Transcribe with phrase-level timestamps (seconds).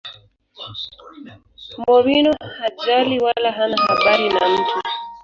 [1.87, 4.81] mourinho hajali wala hana habari na mtu